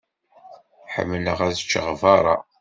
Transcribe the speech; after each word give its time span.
Ḥemmleɣ 0.93 1.39
ad 1.47 1.55
ččeɣ 1.63 1.87
berra. 2.01 2.35